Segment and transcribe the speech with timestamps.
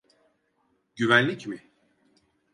[0.95, 1.61] Güvenlik mi?